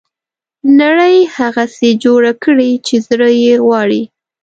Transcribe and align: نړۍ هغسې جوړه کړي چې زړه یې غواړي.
نړۍ 0.81 1.17
هغسې 1.35 1.89
جوړه 2.03 2.31
کړي 2.43 2.71
چې 2.85 2.95
زړه 3.07 3.29
یې 3.43 3.53
غواړي. 3.65 4.01